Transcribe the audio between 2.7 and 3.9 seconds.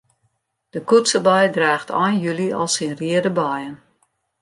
syn reade beien.